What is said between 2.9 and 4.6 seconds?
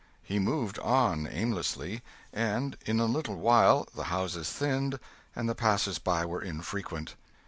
a little while the houses